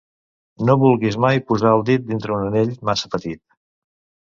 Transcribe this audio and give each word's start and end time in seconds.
No 0.69 0.75
vulguis 0.83 1.19
mai 1.27 1.43
posar 1.51 1.75
el 1.75 1.85
dit 1.93 2.11
dintre 2.11 2.37
un 2.41 2.49
anell 2.51 2.77
massa 2.93 3.17
petit. 3.17 3.41